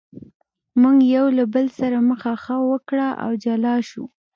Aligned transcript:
موږ 0.81 0.97
یو 1.15 1.25
له 1.37 1.43
بل 1.53 1.65
سره 1.79 1.97
مخه 2.09 2.31
ښه 2.43 2.55
وکړه 2.71 3.07
او 3.23 3.31
سره 3.35 3.41
جلا 3.43 3.75
شوو. 3.89 4.07